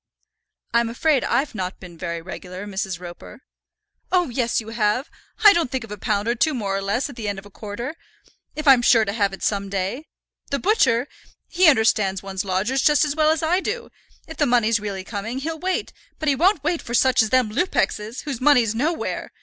[0.73, 2.99] "I'm afraid I've not been very regular, Mrs.
[2.99, 3.41] Roper."
[4.11, 5.11] "Oh, yes, you have.
[5.43, 7.45] I don't think of a pound or two more or less at the end of
[7.45, 7.95] a quarter,
[8.55, 10.07] if I'm sure to have it some day.
[10.49, 11.07] The butcher,
[11.47, 13.91] he understands one's lodgers just as well as I do,
[14.27, 17.51] if the money's really coming, he'll wait; but he won't wait for such as them
[17.51, 19.31] Lupexes, whose money's nowhere.